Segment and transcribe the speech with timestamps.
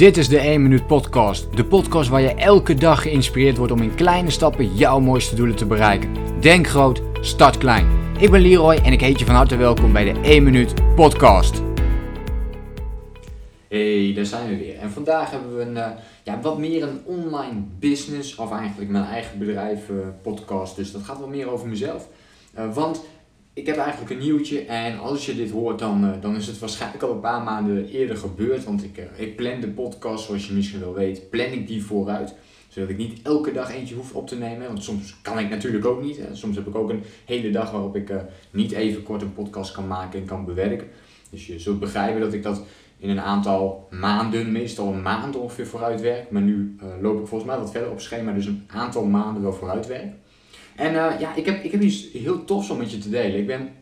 [0.00, 1.56] Dit is de 1 Minuut Podcast.
[1.56, 5.56] De podcast waar je elke dag geïnspireerd wordt om in kleine stappen jouw mooiste doelen
[5.56, 6.40] te bereiken.
[6.40, 7.86] Denk groot, start klein.
[8.18, 11.62] Ik ben Leroy en ik heet je van harte welkom bij de 1 Minuut Podcast.
[13.68, 14.78] Hey, daar zijn we weer.
[14.78, 15.86] En vandaag hebben we een, uh,
[16.22, 20.76] ja, wat meer een online business, of eigenlijk mijn eigen bedrijf uh, podcast.
[20.76, 22.08] Dus dat gaat wat meer over mezelf.
[22.58, 23.04] Uh, want
[23.52, 26.58] ik heb eigenlijk een nieuwtje en als je dit hoort, dan, uh, dan is het
[26.58, 28.64] waarschijnlijk al een paar maanden eerder gebeurd.
[28.64, 31.84] Want ik, uh, ik plan de podcast, zoals je misschien wel weet, plan ik die
[31.84, 32.34] vooruit.
[32.68, 34.66] Zodat ik niet elke dag eentje hoef op te nemen.
[34.66, 36.20] Want soms kan ik natuurlijk ook niet.
[36.32, 38.16] Soms heb ik ook een hele dag waarop ik uh,
[38.50, 40.88] niet even kort een podcast kan maken en kan bewerken.
[41.30, 42.62] Dus je zult begrijpen dat ik dat
[42.98, 46.30] in een aantal maanden, meestal een maand ongeveer vooruit werk.
[46.30, 49.52] Maar nu loop ik volgens mij wat verder op schema, dus een aantal maanden wel
[49.52, 50.12] vooruit werk.
[50.76, 53.38] En uh, ja, ik heb, ik heb iets heel tofs om met je te delen.
[53.38, 53.72] Ik ben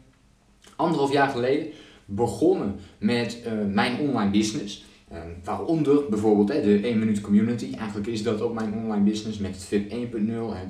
[0.77, 1.67] anderhalf jaar geleden
[2.05, 4.87] begonnen met uh, mijn online business.
[5.13, 7.75] Uh, waaronder bijvoorbeeld hè, de 1 minuut community.
[7.79, 10.69] Eigenlijk is dat ook mijn online business met het VIP 1.0 en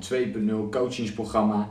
[0.67, 1.69] 2.0 coachingsprogramma.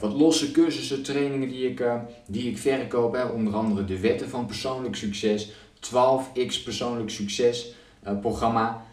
[0.00, 1.84] wat losse cursussen, trainingen die ik,
[2.26, 3.14] die ik verkoop.
[3.14, 5.50] Hè, onder andere de wetten van persoonlijk succes.
[5.80, 7.74] 12x persoonlijk succes
[8.20, 8.84] programma.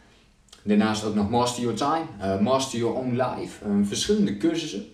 [0.63, 3.65] Daarnaast ook nog Master Your Time, uh, Master Your Own Life.
[3.67, 4.85] Uh, verschillende cursussen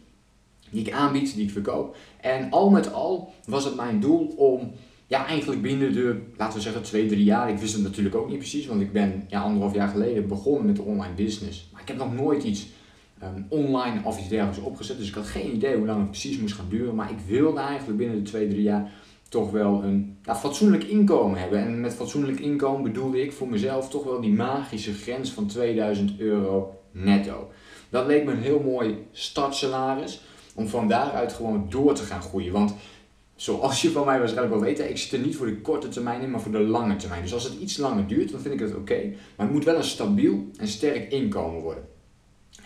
[0.70, 1.96] die ik aanbied, die ik verkoop.
[2.22, 4.72] En al met al was het mijn doel om,
[5.08, 7.50] ja, eigenlijk binnen de, laten we zeggen, twee, drie jaar.
[7.50, 10.66] Ik wist het natuurlijk ook niet precies, want ik ben ja, anderhalf jaar geleden begonnen
[10.66, 11.70] met de online business.
[11.72, 12.68] Maar ik heb nog nooit iets
[13.24, 14.98] um, online of iets dergelijks opgezet.
[14.98, 16.96] Dus ik had geen idee hoe lang het precies moest gaan duren.
[16.96, 18.92] Maar ik wilde eigenlijk binnen de twee, drie jaar
[19.36, 21.59] toch wel een ja, fatsoenlijk inkomen hebben.
[21.59, 26.19] En met fatsoenlijk inkomen bedoelde ik voor mezelf toch wel die magische grens van 2000
[26.19, 27.52] euro netto.
[27.89, 30.22] Dat leek me een heel mooi startsalaris
[30.56, 32.52] om van daaruit gewoon door te gaan groeien.
[32.52, 32.75] Want
[33.36, 36.22] zoals je van mij waarschijnlijk wel weet, ik zit er niet voor de korte termijn
[36.22, 37.22] in, maar voor de lange termijn.
[37.22, 39.02] Dus als het iets langer duurt, dan vind ik het oké.
[39.36, 41.95] Maar het moet wel een stabiel en sterk inkomen worden.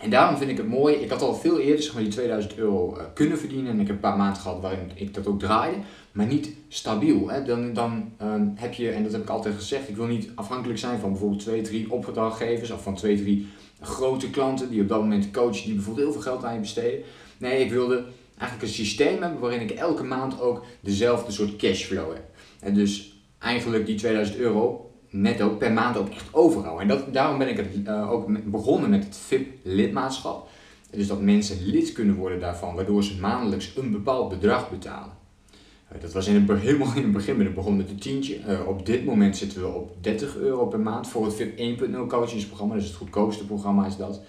[0.00, 0.94] En daarom vind ik het mooi.
[0.94, 3.72] Ik had al veel eerder zeg maar, die 2000 euro uh, kunnen verdienen.
[3.72, 5.76] En ik heb een paar maanden gehad waarin ik dat ook draaide.
[6.12, 7.28] Maar niet stabiel.
[7.28, 7.42] Hè.
[7.42, 10.78] Dan, dan uh, heb je, en dat heb ik altijd gezegd, ik wil niet afhankelijk
[10.78, 12.70] zijn van bijvoorbeeld twee, drie opdrachtgevers.
[12.70, 13.48] Of van twee, drie
[13.80, 17.00] grote klanten die op dat moment coachen, die bijvoorbeeld heel veel geld aan je besteden.
[17.38, 18.04] Nee, ik wilde
[18.38, 22.24] eigenlijk een systeem hebben waarin ik elke maand ook dezelfde soort cashflow heb.
[22.60, 26.80] En dus eigenlijk die 2000 euro netto per maand ook echt overal.
[26.80, 30.48] En dat, daarom ben ik het, uh, ook begonnen met het VIP-lidmaatschap.
[30.90, 35.18] Dus dat mensen lid kunnen worden daarvan, waardoor ze maandelijks een bepaald bedrag betalen.
[35.94, 38.38] Uh, dat was in het, helemaal in het begin, ben ik begon met een tientje.
[38.48, 42.06] Uh, op dit moment zitten we op 30 euro per maand voor het VIP 1.0
[42.08, 42.74] coachingsprogramma.
[42.74, 44.20] Dus het goedkoopste programma is dat.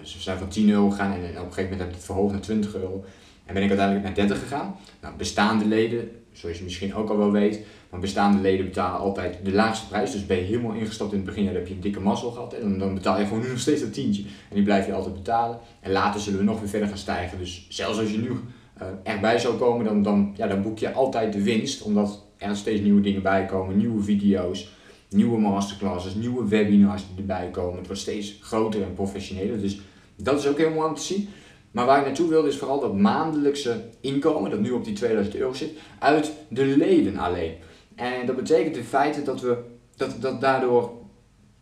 [0.00, 2.04] dus we zijn van 10 euro gegaan en op een gegeven moment heb ik het
[2.04, 3.04] verhoogd naar 20 euro.
[3.44, 4.76] En ben ik uiteindelijk naar 30 gegaan.
[5.00, 9.38] Nou, bestaande leden, zoals je misschien ook al wel weet, maar bestaande leden betalen altijd
[9.44, 10.12] de laagste prijs.
[10.12, 12.52] Dus ben je helemaal ingestapt in het begin, dan heb je een dikke mazzel gehad.
[12.52, 14.22] En dan betaal je gewoon nu nog steeds dat tientje.
[14.22, 15.58] En die blijf je altijd betalen.
[15.80, 17.38] En later zullen we nog weer verder gaan stijgen.
[17.38, 20.92] Dus zelfs als je nu uh, erbij zou komen, dan, dan, ja, dan boek je
[20.92, 21.82] altijd de winst.
[21.82, 24.68] Omdat er steeds nieuwe dingen bij komen, nieuwe video's,
[25.08, 27.76] nieuwe masterclasses, nieuwe webinars die erbij komen.
[27.78, 29.60] Het wordt steeds groter en professioneler.
[29.60, 29.80] Dus
[30.16, 31.28] dat is ook heel mooi om te zien.
[31.70, 35.36] Maar waar ik naartoe wilde is vooral dat maandelijkse inkomen, dat nu op die 2000
[35.36, 37.54] euro zit, uit de leden alleen.
[37.94, 39.56] En dat betekent in feite dat we
[39.96, 40.92] dat, dat daardoor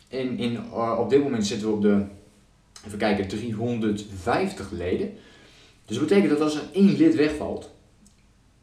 [0.09, 2.05] in, in, uh, op dit moment zitten we op de,
[2.87, 5.11] even kijken, 350 leden.
[5.84, 7.71] Dus dat betekent dat als er één lid wegvalt,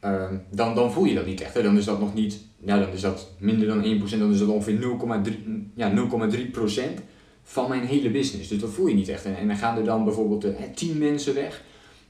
[0.04, 1.54] uh, dan, dan voel je dat niet echt.
[1.54, 1.62] Hè?
[1.62, 4.48] Dan is dat nog niet, ja, dan is dat minder dan 1%, dan is dat
[4.48, 5.32] ongeveer 0,3
[5.74, 6.82] ja, 0,3%
[7.42, 8.48] van mijn hele business.
[8.48, 9.24] Dus dat voel je niet echt.
[9.24, 11.62] En, en dan gaan er dan bijvoorbeeld uh, 10 mensen weg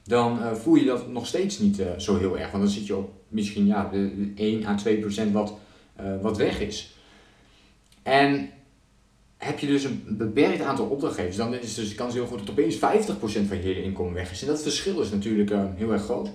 [0.07, 2.51] dan uh, voel je dat nog steeds niet uh, zo heel erg.
[2.51, 5.53] Want dan zit je op misschien ja, de, de 1 à 2 procent wat,
[6.01, 6.95] uh, wat weg is.
[8.03, 8.49] En
[9.37, 12.49] heb je dus een beperkt aantal opdrachtgevers, dan is dus de kans heel groot dat
[12.49, 12.79] opeens 50%
[13.19, 14.41] van je hele inkomen weg is.
[14.41, 16.29] En dat verschil is natuurlijk heel erg groot.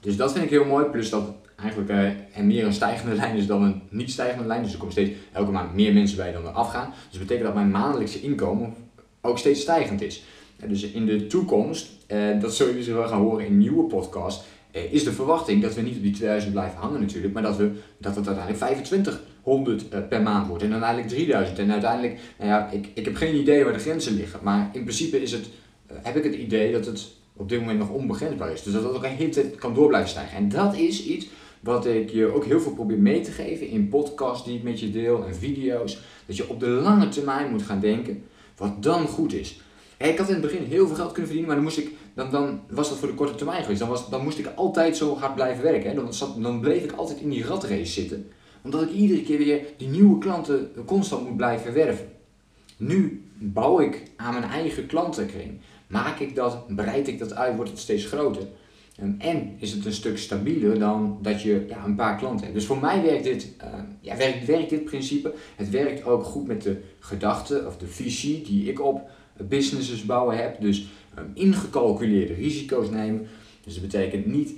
[0.00, 0.84] Dus dat vind ik heel mooi.
[0.84, 4.62] Plus dat eigenlijk uh, meer een stijgende lijn is dan een niet stijgende lijn.
[4.62, 6.90] Dus er komen steeds elke maand meer mensen bij dan er afgaan.
[6.90, 8.74] Dus dat betekent dat mijn maandelijkse inkomen
[9.20, 10.24] ook steeds stijgend is.
[10.66, 14.44] Dus in de toekomst, uh, dat zul je dus wel gaan horen in nieuwe podcasts,
[14.72, 17.56] uh, is de verwachting dat we niet op die 2000 blijven hangen natuurlijk, maar dat,
[17.56, 21.58] we, dat het uiteindelijk 2500 uh, per maand wordt en uiteindelijk 3000.
[21.58, 24.82] En uiteindelijk, nou ja, ik, ik heb geen idee waar de grenzen liggen, maar in
[24.82, 25.48] principe is het,
[25.92, 28.62] heb ik het idee dat het op dit moment nog onbegrensbaar is.
[28.62, 30.36] Dus dat het ook een hele tijd kan door blijven stijgen.
[30.36, 31.26] En dat is iets
[31.60, 34.80] wat ik je ook heel veel probeer mee te geven in podcasts die ik met
[34.80, 35.98] je deel en video's.
[36.26, 38.22] Dat je op de lange termijn moet gaan denken
[38.56, 39.60] wat dan goed is.
[39.98, 42.30] Ik had in het begin heel veel geld kunnen verdienen, maar dan, moest ik, dan,
[42.30, 43.80] dan was dat voor de korte termijn geweest.
[43.80, 45.90] Dan, was, dan moest ik altijd zo hard blijven werken.
[45.90, 45.94] Hè.
[45.94, 48.30] Dan, dan bleef ik altijd in die ratrace zitten.
[48.62, 52.08] Omdat ik iedere keer weer die nieuwe klanten constant moet blijven werven.
[52.76, 55.60] Nu bouw ik aan mijn eigen klantenkring.
[55.86, 58.42] Maak ik dat, breid ik dat uit, wordt het steeds groter.
[58.96, 62.54] Ehm, en is het een stuk stabieler dan dat je ja, een paar klanten hebt.
[62.54, 63.68] Dus voor mij werkt dit, uh,
[64.00, 65.34] ja, werkt, werkt dit principe.
[65.56, 69.10] Het werkt ook goed met de gedachte of de visie die ik op
[69.44, 70.60] businesses bouwen heb.
[70.60, 70.86] Dus
[71.18, 73.26] um, ingecalculeerde risico's nemen.
[73.64, 74.52] Dus dat betekent niet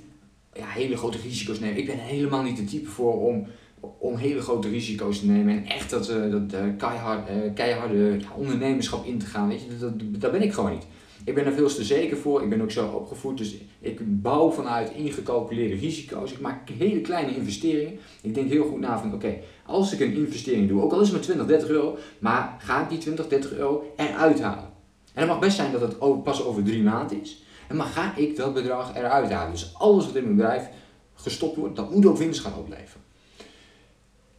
[0.53, 1.77] ja, hele grote risico's nemen.
[1.77, 3.47] Ik ben helemaal niet de type voor om,
[3.79, 8.19] om hele grote risico's te nemen en echt dat, uh, dat uh, keihard, uh, keiharde
[8.35, 9.47] ondernemerschap in te gaan.
[9.47, 10.85] Weet je, dat, dat, dat ben ik gewoon niet.
[11.25, 12.43] Ik ben er veel te zeker voor.
[12.43, 13.37] Ik ben ook zo opgevoed.
[13.37, 16.31] Dus ik bouw vanuit ingecalculeerde risico's.
[16.31, 17.99] Ik maak hele kleine investeringen.
[18.21, 21.07] Ik denk heel goed na van oké, als ik een investering doe, ook al is
[21.07, 24.69] het maar 20, 30 euro, maar ga ik die 20, 30 euro eruit halen.
[25.13, 27.43] En het mag best zijn dat het pas over drie maanden is.
[27.73, 29.51] Maar ga ik dat bedrag eruit halen.
[29.51, 30.69] Dus alles wat in mijn bedrijf
[31.13, 33.08] gestopt wordt, dat moet ook winst gaan opleveren.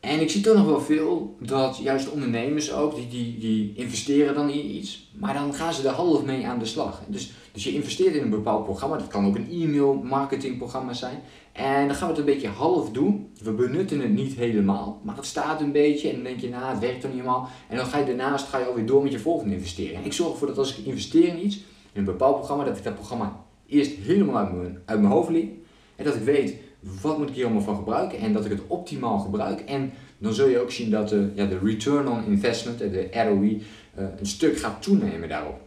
[0.00, 4.35] En ik zie toch nog wel veel dat juist ondernemers ook, die, die, die investeren
[4.35, 7.02] dan in iets, maar dan gaan ze er half mee aan de slag.
[7.06, 11.23] Dus, dus je investeert in een bepaald programma, dat kan ook een e-mail marketingprogramma zijn.
[11.52, 13.31] En dan gaan we het een beetje half doen.
[13.43, 16.64] We benutten het niet helemaal, maar het staat een beetje en dan denk je, nou
[16.64, 17.49] het werkt toch niet helemaal.
[17.69, 20.05] En dan ga je daarnaast ga je alweer door met je volgende investering.
[20.05, 21.62] Ik zorg ervoor dat als ik investeer in iets, in
[21.93, 25.49] een bepaald programma, dat ik dat programma eerst helemaal uit mijn, uit mijn hoofd leer.
[25.96, 28.67] En dat ik weet, wat moet ik hier allemaal van gebruiken en dat ik het
[28.67, 29.61] optimaal gebruik.
[29.61, 33.62] En dan zul je ook zien dat de, ja, de return on investment, de ROI,
[33.99, 35.61] uh, een stuk gaat toenemen daarop.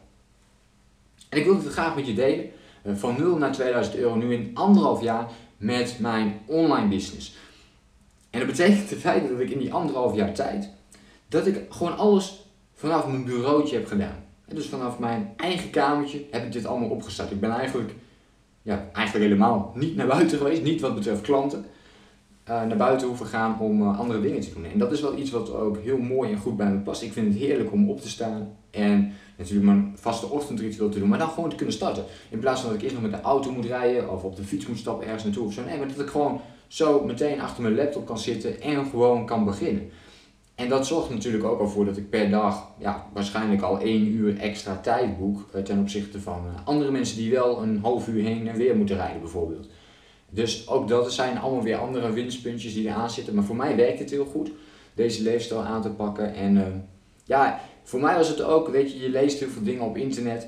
[1.29, 2.45] En ik wil het graag met je delen.
[2.93, 7.35] Van 0 naar 2000 euro nu in anderhalf jaar met mijn online business.
[8.29, 10.69] En dat betekent de feit dat ik in die anderhalf jaar tijd,
[11.27, 14.23] dat ik gewoon alles vanaf mijn bureautje heb gedaan.
[14.47, 17.31] Dus vanaf mijn eigen kamertje heb ik dit allemaal opgestart.
[17.31, 17.93] Ik ben eigenlijk
[18.63, 21.65] ja, eigenlijk helemaal niet naar buiten geweest, niet wat betreft klanten,
[22.49, 24.65] uh, naar buiten hoeven gaan om uh, andere dingen te doen.
[24.65, 27.01] En dat is wel iets wat ook heel mooi en goed bij me past.
[27.01, 31.09] Ik vind het heerlijk om op te staan en natuurlijk mijn vaste ochtendritueel te doen,
[31.09, 32.03] maar dan gewoon te kunnen starten.
[32.29, 34.43] In plaats van dat ik eerst nog met de auto moet rijden of op de
[34.43, 35.63] fiets moet stappen ergens naartoe of zo.
[35.63, 39.45] Nee, maar dat ik gewoon zo meteen achter mijn laptop kan zitten en gewoon kan
[39.45, 39.89] beginnen.
[40.63, 44.07] En dat zorgt natuurlijk ook al voor dat ik per dag ja, waarschijnlijk al één
[44.07, 48.07] uur extra tijd boek uh, ten opzichte van uh, andere mensen die wel een half
[48.07, 49.67] uur heen en weer moeten rijden bijvoorbeeld.
[50.29, 53.35] Dus ook dat zijn allemaal weer andere winstpuntjes die eraan zitten.
[53.35, 54.51] Maar voor mij werkt het heel goed,
[54.93, 56.33] deze leefstijl aan te pakken.
[56.33, 56.63] En uh,
[57.25, 60.47] ja, voor mij was het ook, weet je, je leest heel veel dingen op internet.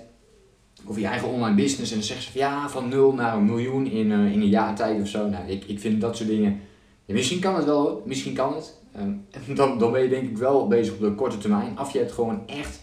[0.86, 3.46] Of je eigen online business en dan zeggen ze van ja, van nul naar een
[3.46, 5.30] miljoen in, in een jaar tijd of zo.
[5.30, 6.60] Nou, ik, ik vind dat soort dingen,
[7.06, 8.84] misschien kan het wel misschien kan het.
[9.00, 9.26] Um,
[9.56, 11.80] dan, dan ben je denk ik wel bezig op de korte termijn.
[11.80, 12.80] Of je hebt gewoon echt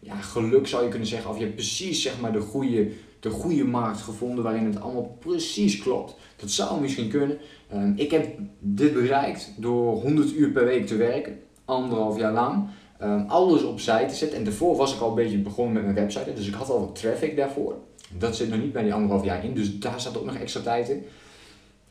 [0.00, 1.30] ja, geluk zou je kunnen zeggen.
[1.30, 2.88] Of je hebt precies zeg maar, de, goede,
[3.20, 6.16] de goede markt gevonden waarin het allemaal precies klopt.
[6.36, 7.38] Dat zou misschien kunnen.
[7.74, 11.38] Um, ik heb dit bereikt door 100 uur per week te werken.
[11.64, 12.68] Anderhalf jaar lang.
[13.02, 14.38] Um, alles opzij te zetten.
[14.38, 16.32] En daarvoor was ik al een beetje begonnen met mijn website.
[16.32, 17.74] Dus ik had al wat traffic daarvoor.
[18.18, 19.54] Dat zit nog niet bij die anderhalf jaar in.
[19.54, 21.04] Dus daar zat ook nog extra tijd in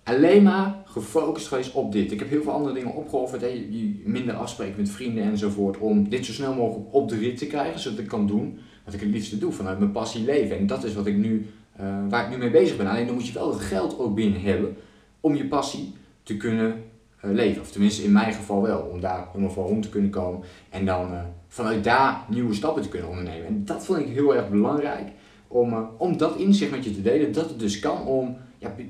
[0.05, 2.11] alleen maar gefocust geweest op dit.
[2.11, 3.41] Ik heb heel veel andere dingen opgeofferd.
[3.41, 3.67] Hè.
[4.03, 5.77] Minder afspreken met vrienden enzovoort.
[5.77, 7.79] Om dit zo snel mogelijk op de rit te krijgen.
[7.79, 9.51] Zodat ik kan doen wat ik het liefste doe.
[9.51, 10.57] Vanuit mijn passie leven.
[10.57, 11.45] En dat is wat ik nu,
[11.81, 12.87] uh, waar ik nu mee bezig ben.
[12.87, 14.75] Alleen dan moet je wel het geld ook binnen hebben.
[15.19, 15.93] Om je passie
[16.23, 16.83] te kunnen
[17.25, 17.61] uh, leven.
[17.61, 18.79] Of tenminste in mijn geval wel.
[18.79, 20.41] Om daar helemaal voor rond te kunnen komen.
[20.69, 23.47] En dan uh, vanuit daar nieuwe stappen te kunnen ondernemen.
[23.47, 25.11] En dat vond ik heel erg belangrijk.
[25.47, 27.33] Om, om dat inzicht met je te delen.
[27.33, 28.37] Dat het dus kan om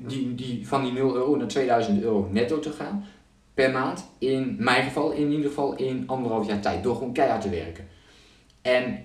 [0.06, 3.04] die, die, van die 0 euro naar 2000 euro netto te gaan
[3.54, 4.06] per maand.
[4.18, 6.82] In mijn geval, in ieder geval in anderhalf jaar tijd.
[6.82, 7.86] Door gewoon keihard te werken.
[8.62, 8.98] En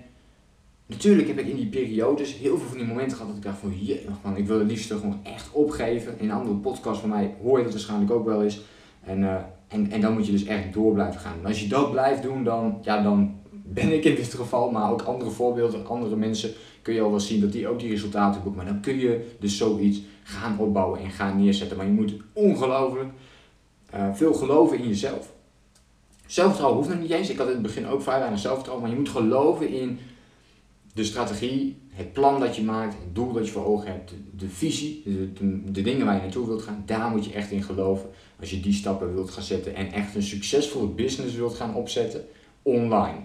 [0.85, 3.59] natuurlijk heb ik in die periodes heel veel van die momenten gehad dat ik dacht
[3.59, 6.19] van, jee, ik wil het liefst gewoon echt opgeven.
[6.19, 8.61] In een andere podcast van mij hoor je dat waarschijnlijk ook wel eens.
[9.03, 9.35] En, uh,
[9.67, 11.37] en, en dan moet je dus echt door blijven gaan.
[11.39, 14.91] En als je dat blijft doen, dan, ja, dan ben ik in dit geval, maar
[14.91, 16.51] ook andere voorbeelden, andere mensen,
[16.81, 18.63] kun je al wel zien dat die ook die resultaten boeken.
[18.63, 21.77] Maar dan kun je dus zoiets gaan opbouwen en gaan neerzetten.
[21.77, 23.09] Maar je moet ongelooflijk
[23.95, 25.31] uh, veel geloven in jezelf.
[26.25, 27.29] Zelfvertrouwen hoeft nog niet eens.
[27.29, 28.87] Ik had in het begin ook vrij weinig zelfvertrouwen.
[28.87, 29.99] Maar je moet geloven in
[30.93, 34.49] de strategie, het plan dat je maakt, het doel dat je voor ogen hebt, de,
[34.49, 36.83] visie, de, de, de, dingen waar je naartoe wilt gaan.
[36.85, 38.09] Daar moet je echt in geloven.
[38.39, 42.25] Als je die stappen wilt gaan zetten en echt een succesvolle business wilt gaan opzetten
[42.61, 43.19] online.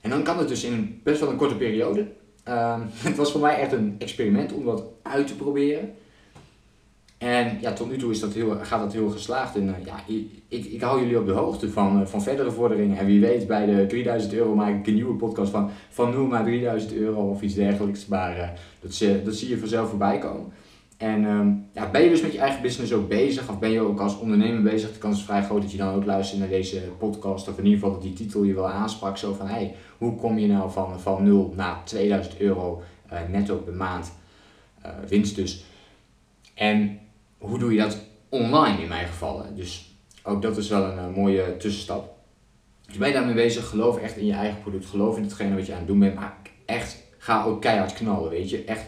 [0.00, 2.12] En dan kan het dus in best wel een korte periode.
[2.50, 5.94] Uh, het was voor mij echt een experiment om dat uit te proberen.
[7.18, 9.56] En ja, tot nu toe is dat heel, gaat dat heel geslaagd.
[9.56, 9.94] En uh, ja,
[10.48, 12.98] ik, ik hou jullie op de hoogte van, uh, van verdere vorderingen.
[12.98, 16.26] En wie weet, bij de 3000 euro maak ik een nieuwe podcast van, van 0
[16.26, 18.06] naar 3000 euro of iets dergelijks.
[18.06, 18.48] Maar uh,
[18.80, 20.52] dat, dat zie je vanzelf voorbij komen.
[21.00, 23.80] En ehm, ja, ben je dus met je eigen business ook bezig, of ben je
[23.80, 24.92] ook als ondernemer bezig?
[24.92, 27.64] De kans is vrij groot dat je dan ook luistert naar deze podcast, of in
[27.64, 29.16] ieder geval dat die titel je wel aansprak.
[29.16, 33.56] Zo van, hey, hoe kom je nou van, van 0 naar 2000 euro uh, netto
[33.56, 34.12] per maand
[34.86, 35.64] uh, winst dus?
[36.54, 36.98] En
[37.38, 39.44] hoe doe je dat online in mijn geval?
[39.54, 42.14] Dus ook dat is wel een, een mooie tussenstap.
[42.86, 45.66] Dus ben je daarmee bezig, geloof echt in je eigen product, geloof in hetgene wat
[45.66, 48.64] je aan het doen bent, maar echt ga ook keihard knallen, weet je.
[48.64, 48.84] Echt,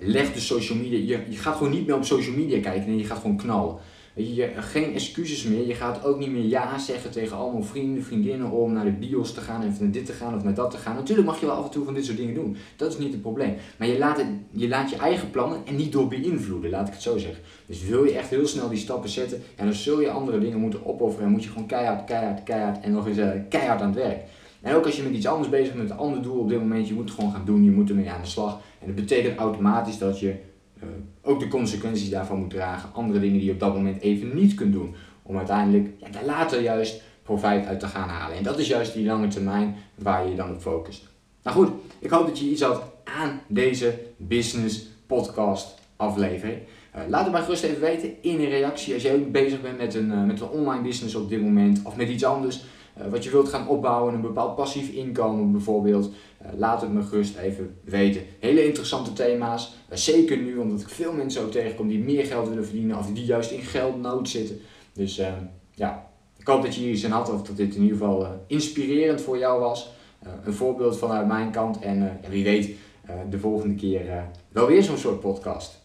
[0.00, 2.98] leg de social media, je, je gaat gewoon niet meer op social media kijken, nee,
[2.98, 3.76] je gaat gewoon knallen.
[4.16, 5.66] Weet je, geen excuses meer.
[5.66, 9.34] Je gaat ook niet meer ja zeggen tegen allemaal vrienden, vriendinnen om naar de bios
[9.34, 10.94] te gaan en naar dit te gaan of naar dat te gaan.
[10.94, 12.56] Natuurlijk mag je wel af en toe van dit soort dingen doen.
[12.76, 13.54] Dat is niet het probleem.
[13.76, 17.02] Maar je laat, je laat je eigen plannen en niet door beïnvloeden, laat ik het
[17.02, 17.42] zo zeggen.
[17.66, 20.58] Dus wil je echt heel snel die stappen zetten en dan zul je andere dingen
[20.58, 23.92] moeten opofferen en moet je gewoon keihard, keihard, keihard en nog eens uh, keihard aan
[23.92, 24.20] het werk.
[24.62, 26.88] En ook als je met iets anders bezig bent, een ander doel op dit moment,
[26.88, 28.60] je moet het gewoon gaan doen, je moet ermee aan de slag.
[28.80, 30.34] En dat betekent automatisch dat je
[30.82, 30.88] uh,
[31.22, 32.92] ook de consequenties daarvan moet dragen.
[32.92, 34.94] Andere dingen die je op dat moment even niet kunt doen.
[35.22, 38.36] Om uiteindelijk ja, daar later juist profijt uit te gaan halen.
[38.36, 41.08] En dat is juist die lange termijn waar je je dan op focust.
[41.42, 46.58] Nou goed, ik hoop dat je iets had aan deze business podcast aflevering.
[46.96, 49.78] Uh, laat het maar gerust even weten in een reactie als jij ook bezig bent
[49.78, 52.64] met een, uh, met een online business op dit moment of met iets anders.
[52.98, 56.10] Uh, wat je wilt gaan opbouwen, een bepaald passief inkomen bijvoorbeeld.
[56.56, 58.22] laat het me gerust even weten.
[58.40, 59.74] Hele interessante thema's.
[59.90, 63.24] zeker nu, omdat ik veel mensen ook tegenkom die meer geld willen verdienen of die
[63.24, 64.60] juist in geldnood zitten.
[64.92, 65.20] Dus
[65.74, 68.44] ja, ik hoop dat je hier iets aan had of dat dit in ieder geval
[68.46, 69.90] inspirerend voor jou was.
[70.44, 72.70] een voorbeeld vanuit mijn kant en wie weet
[73.30, 75.84] de volgende keer wel weer zo'n soort podcast.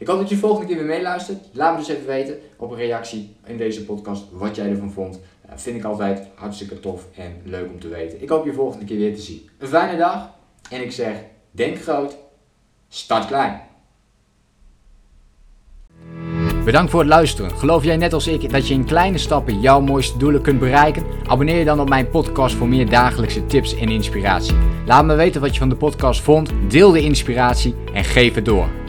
[0.00, 1.38] Ik hoop dat je de volgende keer weer meeluistert.
[1.52, 5.20] Laat me dus even weten op een reactie in deze podcast wat jij ervan vond.
[5.50, 8.22] Uh, vind ik altijd hartstikke tof en leuk om te weten.
[8.22, 9.48] Ik hoop je volgende keer weer te zien.
[9.58, 10.30] Een fijne dag
[10.70, 11.16] en ik zeg,
[11.50, 12.16] denk groot,
[12.88, 13.60] start klein.
[16.64, 17.50] Bedankt voor het luisteren.
[17.50, 21.04] Geloof jij net als ik dat je in kleine stappen jouw mooiste doelen kunt bereiken?
[21.26, 24.56] Abonneer je dan op mijn podcast voor meer dagelijkse tips en inspiratie.
[24.86, 28.44] Laat me weten wat je van de podcast vond, deel de inspiratie en geef het
[28.44, 28.79] door.